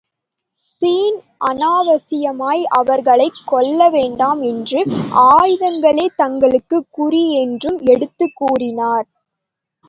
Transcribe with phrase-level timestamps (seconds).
[0.67, 1.17] Sean
[1.45, 4.91] அநாவசியமாய் அவர்களைக் கொல்ல வேண்டாம் என்றும்
[5.31, 9.07] ஆயுதங்களே தங்களுக்குக் குறி என்றும் எடுத்துக் கூறினார்.